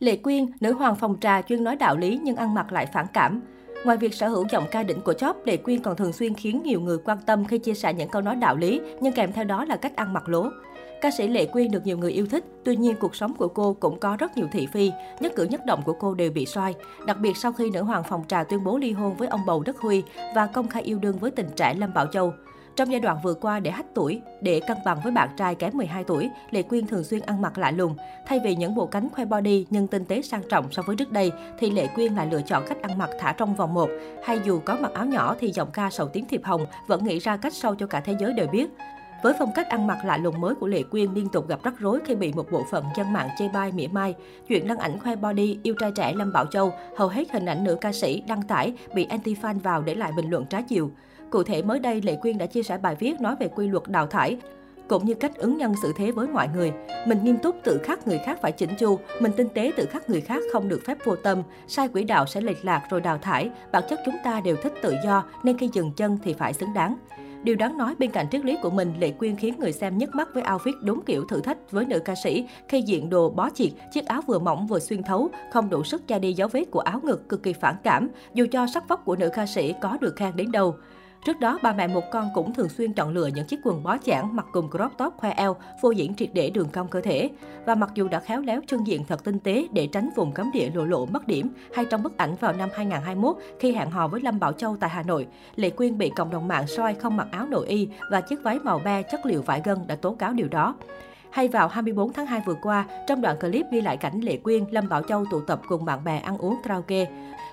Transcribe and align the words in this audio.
Lệ 0.00 0.16
Quyên, 0.16 0.46
nữ 0.60 0.72
hoàng 0.72 0.96
phòng 0.96 1.16
trà 1.20 1.42
chuyên 1.42 1.64
nói 1.64 1.76
đạo 1.76 1.96
lý 1.96 2.20
nhưng 2.22 2.36
ăn 2.36 2.54
mặc 2.54 2.72
lại 2.72 2.86
phản 2.86 3.06
cảm. 3.12 3.40
Ngoài 3.84 3.96
việc 3.96 4.14
sở 4.14 4.28
hữu 4.28 4.44
giọng 4.50 4.64
ca 4.70 4.82
đỉnh 4.82 5.00
của 5.00 5.12
chóp, 5.12 5.46
Lệ 5.46 5.56
Quyên 5.56 5.80
còn 5.80 5.96
thường 5.96 6.12
xuyên 6.12 6.34
khiến 6.34 6.62
nhiều 6.62 6.80
người 6.80 6.98
quan 7.04 7.18
tâm 7.26 7.44
khi 7.44 7.58
chia 7.58 7.74
sẻ 7.74 7.92
những 7.92 8.08
câu 8.08 8.22
nói 8.22 8.36
đạo 8.36 8.56
lý, 8.56 8.80
nhưng 9.00 9.12
kèm 9.12 9.32
theo 9.32 9.44
đó 9.44 9.64
là 9.64 9.76
cách 9.76 9.96
ăn 9.96 10.12
mặc 10.12 10.28
lố. 10.28 10.48
Ca 11.00 11.10
sĩ 11.10 11.28
Lệ 11.28 11.46
Quyên 11.46 11.70
được 11.70 11.86
nhiều 11.86 11.98
người 11.98 12.12
yêu 12.12 12.26
thích, 12.26 12.44
tuy 12.64 12.76
nhiên 12.76 12.96
cuộc 13.00 13.16
sống 13.16 13.34
của 13.34 13.48
cô 13.48 13.76
cũng 13.80 14.00
có 14.00 14.16
rất 14.18 14.36
nhiều 14.36 14.46
thị 14.52 14.66
phi, 14.72 14.92
nhất 15.20 15.32
cử 15.36 15.44
nhất 15.44 15.66
động 15.66 15.82
của 15.84 15.92
cô 15.92 16.14
đều 16.14 16.30
bị 16.30 16.46
soi. 16.46 16.74
Đặc 17.06 17.18
biệt 17.20 17.36
sau 17.36 17.52
khi 17.52 17.70
nữ 17.70 17.82
hoàng 17.82 18.02
phòng 18.08 18.24
trà 18.28 18.44
tuyên 18.44 18.64
bố 18.64 18.78
ly 18.78 18.92
hôn 18.92 19.14
với 19.14 19.28
ông 19.28 19.46
bầu 19.46 19.62
Đức 19.62 19.78
Huy 19.78 20.02
và 20.34 20.46
công 20.46 20.68
khai 20.68 20.82
yêu 20.82 20.98
đương 20.98 21.18
với 21.18 21.30
tình 21.30 21.48
trẻ 21.56 21.74
Lâm 21.74 21.94
Bảo 21.94 22.06
Châu. 22.06 22.32
Trong 22.78 22.92
giai 22.92 23.00
đoạn 23.00 23.18
vừa 23.22 23.34
qua 23.34 23.60
để 23.60 23.70
hách 23.70 23.86
tuổi, 23.94 24.20
để 24.40 24.60
cân 24.68 24.76
bằng 24.84 24.98
với 25.02 25.12
bạn 25.12 25.28
trai 25.36 25.54
kém 25.54 25.76
12 25.76 26.04
tuổi, 26.04 26.30
Lệ 26.50 26.62
Quyên 26.62 26.86
thường 26.86 27.04
xuyên 27.04 27.20
ăn 27.20 27.42
mặc 27.42 27.58
lạ 27.58 27.70
lùng. 27.70 27.94
Thay 28.26 28.40
vì 28.44 28.54
những 28.54 28.74
bộ 28.74 28.86
cánh 28.86 29.08
khoe 29.08 29.24
body 29.24 29.66
nhưng 29.70 29.86
tinh 29.86 30.04
tế 30.04 30.22
sang 30.22 30.42
trọng 30.48 30.72
so 30.72 30.82
với 30.82 30.96
trước 30.96 31.12
đây, 31.12 31.32
thì 31.58 31.70
Lệ 31.70 31.86
Quyên 31.94 32.14
lại 32.14 32.28
lựa 32.30 32.42
chọn 32.42 32.64
cách 32.68 32.82
ăn 32.82 32.98
mặc 32.98 33.10
thả 33.18 33.32
trong 33.32 33.54
vòng 33.54 33.74
một. 33.74 33.90
Hay 34.24 34.40
dù 34.44 34.60
có 34.64 34.76
mặc 34.80 34.92
áo 34.94 35.06
nhỏ 35.06 35.36
thì 35.40 35.52
giọng 35.52 35.70
ca 35.72 35.90
sầu 35.90 36.08
tiếng 36.08 36.24
thiệp 36.24 36.44
hồng 36.44 36.66
vẫn 36.86 37.04
nghĩ 37.04 37.18
ra 37.18 37.36
cách 37.36 37.54
sâu 37.54 37.74
cho 37.74 37.86
cả 37.86 38.00
thế 38.00 38.16
giới 38.20 38.32
đều 38.32 38.46
biết. 38.46 38.68
Với 39.22 39.32
phong 39.38 39.52
cách 39.54 39.68
ăn 39.68 39.86
mặc 39.86 39.98
lạ 40.04 40.16
lùng 40.16 40.40
mới 40.40 40.54
của 40.54 40.66
Lệ 40.66 40.82
Quyên 40.82 41.14
liên 41.14 41.28
tục 41.28 41.48
gặp 41.48 41.62
rắc 41.62 41.74
rối 41.78 42.00
khi 42.06 42.14
bị 42.14 42.32
một 42.32 42.46
bộ 42.50 42.64
phận 42.70 42.84
dân 42.96 43.12
mạng 43.12 43.28
chê 43.38 43.48
bai 43.48 43.72
mỉa 43.72 43.88
mai. 43.88 44.14
Chuyện 44.48 44.68
đăng 44.68 44.78
ảnh 44.78 44.98
khoe 44.98 45.16
body, 45.16 45.58
yêu 45.62 45.74
trai 45.80 45.92
trẻ 45.92 46.12
Lâm 46.12 46.32
Bảo 46.32 46.46
Châu, 46.46 46.72
hầu 46.96 47.08
hết 47.08 47.32
hình 47.32 47.46
ảnh 47.46 47.64
nữ 47.64 47.76
ca 47.80 47.92
sĩ 47.92 48.22
đăng 48.28 48.42
tải 48.42 48.72
bị 48.94 49.06
anti-fan 49.06 49.60
vào 49.60 49.82
để 49.82 49.94
lại 49.94 50.12
bình 50.16 50.30
luận 50.30 50.44
trái 50.50 50.62
chiều. 50.62 50.90
Cụ 51.30 51.42
thể 51.42 51.62
mới 51.62 51.78
đây, 51.78 52.02
Lệ 52.02 52.16
Quyên 52.16 52.38
đã 52.38 52.46
chia 52.46 52.62
sẻ 52.62 52.78
bài 52.78 52.96
viết 52.98 53.20
nói 53.20 53.36
về 53.40 53.48
quy 53.48 53.68
luật 53.68 53.88
đào 53.88 54.06
thải, 54.06 54.36
cũng 54.88 55.04
như 55.04 55.14
cách 55.14 55.36
ứng 55.36 55.56
nhân 55.56 55.74
xử 55.82 55.92
thế 55.96 56.10
với 56.10 56.28
mọi 56.28 56.48
người. 56.54 56.72
Mình 57.06 57.18
nghiêm 57.24 57.36
túc 57.38 57.56
tự 57.64 57.78
khắc 57.82 58.06
người 58.06 58.18
khác 58.18 58.38
phải 58.42 58.52
chỉnh 58.52 58.70
chu, 58.78 58.98
mình 59.20 59.32
tinh 59.36 59.48
tế 59.54 59.72
tự 59.76 59.86
khắc 59.86 60.10
người 60.10 60.20
khác 60.20 60.42
không 60.52 60.68
được 60.68 60.80
phép 60.86 60.98
vô 61.04 61.16
tâm, 61.16 61.42
sai 61.66 61.88
quỹ 61.88 62.04
đạo 62.04 62.26
sẽ 62.26 62.40
lệch 62.40 62.64
lạc 62.64 62.86
rồi 62.90 63.00
đào 63.00 63.18
thải. 63.18 63.50
Bản 63.72 63.82
chất 63.88 64.00
chúng 64.04 64.16
ta 64.24 64.40
đều 64.40 64.56
thích 64.56 64.72
tự 64.82 64.94
do, 65.04 65.24
nên 65.42 65.58
khi 65.58 65.70
dừng 65.72 65.92
chân 65.92 66.18
thì 66.22 66.34
phải 66.34 66.52
xứng 66.52 66.74
đáng. 66.74 66.96
Điều 67.42 67.56
đáng 67.56 67.78
nói 67.78 67.94
bên 67.98 68.10
cạnh 68.10 68.26
triết 68.30 68.44
lý 68.44 68.56
của 68.62 68.70
mình, 68.70 68.92
Lệ 69.00 69.10
Quyên 69.10 69.36
khiến 69.36 69.54
người 69.58 69.72
xem 69.72 69.98
nhức 69.98 70.14
mắt 70.14 70.28
với 70.34 70.42
outfit 70.42 70.72
đúng 70.82 71.04
kiểu 71.04 71.24
thử 71.28 71.40
thách 71.40 71.70
với 71.70 71.84
nữ 71.84 71.98
ca 71.98 72.14
sĩ 72.14 72.46
khi 72.68 72.82
diện 72.82 73.10
đồ 73.10 73.30
bó 73.30 73.50
chiệt, 73.50 73.72
chiếc 73.92 74.06
áo 74.06 74.20
vừa 74.26 74.38
mỏng 74.38 74.66
vừa 74.66 74.78
xuyên 74.78 75.02
thấu, 75.02 75.28
không 75.52 75.70
đủ 75.70 75.84
sức 75.84 76.08
che 76.08 76.18
đi 76.18 76.32
dấu 76.32 76.48
vết 76.48 76.64
của 76.70 76.80
áo 76.80 77.00
ngực 77.02 77.28
cực 77.28 77.42
kỳ 77.42 77.52
phản 77.52 77.76
cảm, 77.82 78.08
dù 78.34 78.46
cho 78.52 78.66
sắc 78.66 78.88
vóc 78.88 79.04
của 79.04 79.16
nữ 79.16 79.28
ca 79.34 79.46
sĩ 79.46 79.74
có 79.80 79.98
được 80.00 80.16
khen 80.16 80.36
đến 80.36 80.52
đâu. 80.52 80.74
Trước 81.24 81.40
đó, 81.40 81.58
ba 81.62 81.72
mẹ 81.72 81.86
một 81.86 82.04
con 82.12 82.28
cũng 82.34 82.54
thường 82.54 82.68
xuyên 82.68 82.92
chọn 82.92 83.14
lựa 83.14 83.26
những 83.26 83.46
chiếc 83.46 83.60
quần 83.64 83.82
bó 83.82 83.96
chản 84.04 84.36
mặc 84.36 84.46
cùng 84.52 84.70
crop 84.70 84.92
top 84.98 85.14
khoe 85.16 85.30
eo, 85.30 85.56
phô 85.82 85.90
diễn 85.90 86.14
triệt 86.14 86.30
để 86.32 86.50
đường 86.50 86.68
cong 86.72 86.88
cơ 86.88 87.00
thể. 87.00 87.30
Và 87.66 87.74
mặc 87.74 87.90
dù 87.94 88.08
đã 88.08 88.20
khéo 88.20 88.40
léo 88.40 88.60
trưng 88.66 88.86
diện 88.86 89.04
thật 89.08 89.24
tinh 89.24 89.38
tế 89.38 89.66
để 89.72 89.88
tránh 89.92 90.10
vùng 90.16 90.32
cấm 90.32 90.50
địa 90.52 90.70
lộ 90.74 90.84
lộ 90.84 91.06
mất 91.06 91.26
điểm, 91.26 91.48
hay 91.74 91.84
trong 91.84 92.02
bức 92.02 92.16
ảnh 92.16 92.34
vào 92.40 92.52
năm 92.52 92.68
2021 92.72 93.36
khi 93.60 93.72
hẹn 93.72 93.90
hò 93.90 94.08
với 94.08 94.20
Lâm 94.20 94.38
Bảo 94.38 94.52
Châu 94.52 94.76
tại 94.76 94.90
Hà 94.90 95.02
Nội, 95.02 95.26
Lệ 95.56 95.70
Quyên 95.70 95.98
bị 95.98 96.10
cộng 96.10 96.30
đồng 96.30 96.48
mạng 96.48 96.66
soi 96.66 96.94
không 96.94 97.16
mặc 97.16 97.26
áo 97.30 97.46
nội 97.46 97.66
y 97.66 97.88
và 98.10 98.20
chiếc 98.20 98.42
váy 98.42 98.58
màu 98.58 98.78
be 98.84 99.02
chất 99.02 99.26
liệu 99.26 99.42
vải 99.42 99.62
gân 99.64 99.78
đã 99.86 99.96
tố 99.96 100.12
cáo 100.12 100.32
điều 100.32 100.48
đó. 100.48 100.74
Hay 101.30 101.48
vào 101.48 101.68
24 101.68 102.12
tháng 102.12 102.26
2 102.26 102.42
vừa 102.46 102.56
qua, 102.62 102.84
trong 103.06 103.20
đoạn 103.20 103.36
clip 103.40 103.66
ghi 103.70 103.80
lại 103.80 103.96
cảnh 103.96 104.20
Lệ 104.20 104.36
Quyên, 104.36 104.64
Lâm 104.70 104.88
Bảo 104.88 105.02
Châu 105.02 105.24
tụ 105.30 105.40
tập 105.40 105.60
cùng 105.68 105.84
bạn 105.84 106.04
bè 106.04 106.18
ăn 106.18 106.38
uống 106.38 106.56
karaoke. 106.62 107.06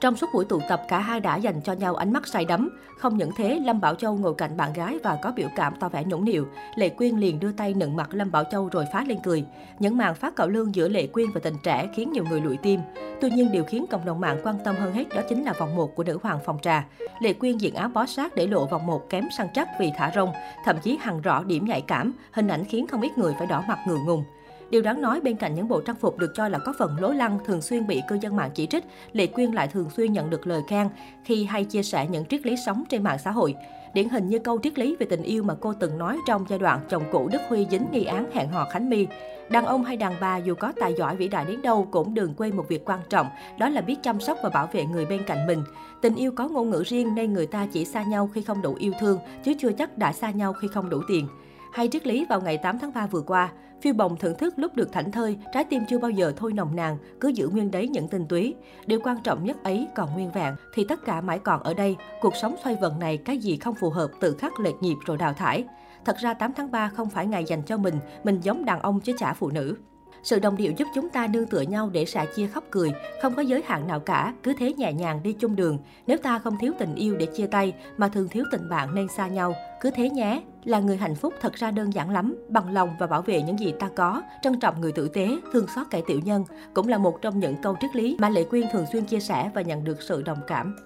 Trong 0.00 0.16
suốt 0.16 0.26
buổi 0.34 0.44
tụ 0.44 0.60
tập, 0.68 0.82
cả 0.88 0.98
hai 0.98 1.20
đã 1.20 1.36
dành 1.36 1.60
cho 1.60 1.72
nhau 1.72 1.94
ánh 1.94 2.12
mắt 2.12 2.26
say 2.26 2.44
đắm. 2.44 2.70
Không 2.98 3.16
những 3.16 3.30
thế, 3.36 3.60
Lâm 3.64 3.80
Bảo 3.80 3.94
Châu 3.94 4.16
ngồi 4.16 4.34
cạnh 4.34 4.56
bạn 4.56 4.72
gái 4.72 4.98
và 5.02 5.18
có 5.22 5.32
biểu 5.36 5.48
cảm 5.56 5.74
tỏ 5.80 5.88
vẻ 5.88 6.04
nhũng 6.04 6.24
nịu. 6.24 6.46
Lệ 6.74 6.88
Quyên 6.88 7.16
liền 7.16 7.40
đưa 7.40 7.52
tay 7.52 7.74
nựng 7.74 7.96
mặt 7.96 8.08
Lâm 8.12 8.30
Bảo 8.30 8.44
Châu 8.44 8.68
rồi 8.68 8.84
phá 8.92 9.04
lên 9.08 9.18
cười. 9.22 9.44
Những 9.78 9.96
màn 9.96 10.14
phát 10.14 10.36
cạo 10.36 10.48
lương 10.48 10.74
giữa 10.74 10.88
Lệ 10.88 11.06
Quyên 11.06 11.30
và 11.34 11.40
tình 11.44 11.54
trẻ 11.62 11.88
khiến 11.94 12.12
nhiều 12.12 12.24
người 12.30 12.40
lụi 12.40 12.56
tim. 12.56 12.80
Tuy 13.20 13.30
nhiên, 13.30 13.52
điều 13.52 13.64
khiến 13.64 13.86
cộng 13.90 14.04
đồng 14.04 14.20
mạng 14.20 14.40
quan 14.44 14.58
tâm 14.64 14.76
hơn 14.76 14.92
hết 14.92 15.08
đó 15.08 15.22
chính 15.28 15.44
là 15.44 15.52
vòng 15.52 15.76
một 15.76 15.94
của 15.96 16.04
nữ 16.04 16.18
hoàng 16.22 16.38
phòng 16.44 16.58
trà. 16.62 16.86
Lệ 17.20 17.32
Quyên 17.32 17.58
diện 17.58 17.74
áo 17.74 17.88
bó 17.88 18.06
sát 18.06 18.34
để 18.34 18.46
lộ 18.46 18.66
vòng 18.66 18.86
một 18.86 19.10
kém 19.10 19.24
săn 19.36 19.46
chắc 19.54 19.68
vì 19.80 19.92
thả 19.96 20.10
rông, 20.14 20.32
thậm 20.64 20.76
chí 20.82 20.98
hằn 21.00 21.20
rõ 21.20 21.44
điểm 21.44 21.64
nhạy 21.64 21.80
cảm, 21.80 22.12
hình 22.32 22.48
ảnh 22.48 22.64
khiến 22.64 22.86
không 22.86 23.00
ít 23.00 23.18
người 23.18 23.34
phải 23.38 23.46
đỏ 23.46 23.64
mặt 23.68 23.78
ngượng 23.86 24.04
ngùng. 24.04 24.24
Điều 24.70 24.82
đáng 24.82 25.02
nói 25.02 25.20
bên 25.20 25.36
cạnh 25.36 25.54
những 25.54 25.68
bộ 25.68 25.80
trang 25.80 25.96
phục 25.96 26.18
được 26.18 26.32
cho 26.34 26.48
là 26.48 26.58
có 26.58 26.72
phần 26.78 26.96
lố 27.00 27.12
lăng 27.12 27.38
thường 27.44 27.62
xuyên 27.62 27.86
bị 27.86 28.02
cư 28.08 28.18
dân 28.20 28.36
mạng 28.36 28.50
chỉ 28.54 28.66
trích, 28.66 28.84
Lệ 29.12 29.26
Quyên 29.26 29.52
lại 29.52 29.68
thường 29.68 29.90
xuyên 29.90 30.12
nhận 30.12 30.30
được 30.30 30.46
lời 30.46 30.62
khen 30.68 30.88
khi 31.24 31.44
hay 31.44 31.64
chia 31.64 31.82
sẻ 31.82 32.06
những 32.10 32.24
triết 32.24 32.46
lý 32.46 32.56
sống 32.66 32.84
trên 32.88 33.02
mạng 33.02 33.18
xã 33.24 33.30
hội. 33.30 33.54
Điển 33.94 34.08
hình 34.08 34.28
như 34.28 34.38
câu 34.38 34.58
triết 34.62 34.78
lý 34.78 34.96
về 34.96 35.06
tình 35.10 35.22
yêu 35.22 35.42
mà 35.42 35.54
cô 35.60 35.74
từng 35.80 35.98
nói 35.98 36.18
trong 36.26 36.44
giai 36.48 36.58
đoạn 36.58 36.80
chồng 36.88 37.02
cũ 37.12 37.28
Đức 37.32 37.40
Huy 37.48 37.66
dính 37.70 37.86
nghi 37.92 38.04
án 38.04 38.30
hẹn 38.32 38.48
hò 38.48 38.64
Khánh 38.70 38.90
My. 38.90 39.06
Đàn 39.50 39.64
ông 39.64 39.84
hay 39.84 39.96
đàn 39.96 40.14
bà 40.20 40.36
dù 40.36 40.54
có 40.54 40.72
tài 40.80 40.94
giỏi 40.94 41.16
vĩ 41.16 41.28
đại 41.28 41.44
đến 41.44 41.62
đâu 41.62 41.88
cũng 41.90 42.14
đừng 42.14 42.34
quên 42.34 42.56
một 42.56 42.68
việc 42.68 42.84
quan 42.84 43.00
trọng, 43.08 43.26
đó 43.58 43.68
là 43.68 43.80
biết 43.80 43.96
chăm 44.02 44.20
sóc 44.20 44.38
và 44.42 44.48
bảo 44.48 44.68
vệ 44.72 44.84
người 44.84 45.06
bên 45.06 45.22
cạnh 45.26 45.46
mình. 45.46 45.62
Tình 46.00 46.14
yêu 46.14 46.32
có 46.32 46.48
ngôn 46.48 46.70
ngữ 46.70 46.82
riêng 46.86 47.14
nên 47.14 47.32
người 47.32 47.46
ta 47.46 47.66
chỉ 47.72 47.84
xa 47.84 48.02
nhau 48.02 48.30
khi 48.34 48.42
không 48.42 48.62
đủ 48.62 48.74
yêu 48.78 48.92
thương, 49.00 49.18
chứ 49.44 49.54
chưa 49.58 49.72
chắc 49.72 49.98
đã 49.98 50.12
xa 50.12 50.30
nhau 50.30 50.52
khi 50.52 50.68
không 50.68 50.90
đủ 50.90 51.00
tiền. 51.08 51.28
Hay 51.72 51.88
triết 51.88 52.06
lý 52.06 52.26
vào 52.28 52.40
ngày 52.40 52.58
8 52.58 52.78
tháng 52.78 52.92
3 52.92 53.06
vừa 53.06 53.20
qua, 53.20 53.52
phiêu 53.80 53.94
bồng 53.94 54.16
thưởng 54.16 54.38
thức 54.38 54.54
lúc 54.56 54.74
được 54.74 54.92
thảnh 54.92 55.12
thơi, 55.12 55.38
trái 55.52 55.64
tim 55.64 55.82
chưa 55.88 55.98
bao 55.98 56.10
giờ 56.10 56.32
thôi 56.36 56.52
nồng 56.52 56.76
nàn, 56.76 56.98
cứ 57.20 57.28
giữ 57.28 57.48
nguyên 57.48 57.70
đấy 57.70 57.88
những 57.88 58.08
tinh 58.08 58.26
túy. 58.28 58.54
Điều 58.86 59.00
quan 59.04 59.16
trọng 59.22 59.44
nhất 59.44 59.64
ấy 59.64 59.88
còn 59.94 60.14
nguyên 60.14 60.30
vẹn, 60.30 60.54
thì 60.74 60.84
tất 60.88 61.04
cả 61.04 61.20
mãi 61.20 61.38
còn 61.38 61.62
ở 61.62 61.74
đây. 61.74 61.96
Cuộc 62.20 62.36
sống 62.36 62.54
xoay 62.64 62.76
vần 62.80 62.98
này, 62.98 63.16
cái 63.16 63.38
gì 63.38 63.56
không 63.56 63.74
phù 63.74 63.90
hợp 63.90 64.10
tự 64.20 64.36
khắc 64.38 64.60
lệch 64.60 64.82
nhịp 64.82 64.96
rồi 65.06 65.16
đào 65.16 65.32
thải. 65.32 65.64
Thật 66.04 66.16
ra 66.16 66.34
8 66.34 66.52
tháng 66.52 66.70
3 66.70 66.88
không 66.88 67.10
phải 67.10 67.26
ngày 67.26 67.44
dành 67.44 67.62
cho 67.62 67.76
mình, 67.76 67.94
mình 68.24 68.40
giống 68.40 68.64
đàn 68.64 68.80
ông 68.80 69.00
chứ 69.00 69.12
chả 69.18 69.34
phụ 69.34 69.50
nữ. 69.50 69.76
Sự 70.22 70.38
đồng 70.38 70.56
điệu 70.56 70.72
giúp 70.76 70.88
chúng 70.94 71.08
ta 71.08 71.26
nương 71.26 71.46
tựa 71.46 71.60
nhau 71.60 71.90
để 71.92 72.04
sẻ 72.04 72.26
chia 72.36 72.46
khóc 72.46 72.64
cười, 72.70 72.92
không 73.22 73.34
có 73.34 73.42
giới 73.42 73.62
hạn 73.66 73.86
nào 73.86 74.00
cả, 74.00 74.34
cứ 74.42 74.54
thế 74.58 74.72
nhẹ 74.72 74.92
nhàng 74.92 75.22
đi 75.22 75.32
chung 75.32 75.56
đường. 75.56 75.78
Nếu 76.06 76.18
ta 76.18 76.38
không 76.38 76.56
thiếu 76.60 76.72
tình 76.78 76.94
yêu 76.94 77.16
để 77.16 77.26
chia 77.26 77.46
tay, 77.46 77.74
mà 77.96 78.08
thường 78.08 78.28
thiếu 78.28 78.44
tình 78.52 78.68
bạn 78.68 78.94
nên 78.94 79.08
xa 79.08 79.28
nhau, 79.28 79.54
cứ 79.80 79.90
thế 79.90 80.10
nhé. 80.10 80.42
Là 80.64 80.80
người 80.80 80.96
hạnh 80.96 81.14
phúc 81.14 81.34
thật 81.40 81.52
ra 81.54 81.70
đơn 81.70 81.94
giản 81.94 82.10
lắm, 82.10 82.36
bằng 82.48 82.72
lòng 82.72 82.96
và 82.98 83.06
bảo 83.06 83.22
vệ 83.22 83.42
những 83.42 83.58
gì 83.58 83.74
ta 83.78 83.88
có, 83.96 84.22
trân 84.42 84.60
trọng 84.60 84.80
người 84.80 84.92
tử 84.92 85.08
tế, 85.08 85.38
thương 85.52 85.66
xót 85.74 85.86
kẻ 85.90 86.02
tiểu 86.06 86.20
nhân, 86.24 86.44
cũng 86.74 86.88
là 86.88 86.98
một 86.98 87.18
trong 87.22 87.38
những 87.40 87.62
câu 87.62 87.76
triết 87.80 87.96
lý 87.96 88.16
mà 88.20 88.28
Lệ 88.28 88.44
Quyên 88.44 88.64
thường 88.72 88.86
xuyên 88.92 89.04
chia 89.04 89.20
sẻ 89.20 89.50
và 89.54 89.62
nhận 89.62 89.84
được 89.84 90.02
sự 90.02 90.22
đồng 90.22 90.38
cảm. 90.46 90.76